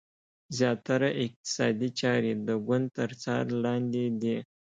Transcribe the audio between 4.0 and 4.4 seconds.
دي.